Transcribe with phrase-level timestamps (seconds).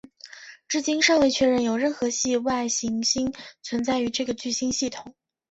[0.67, 5.13] 至今尚未确认有任何系外行星存在于这个聚星系统。